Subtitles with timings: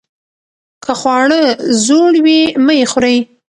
[0.83, 1.41] که خواړه
[1.85, 3.17] زوړ وي مه یې خورئ.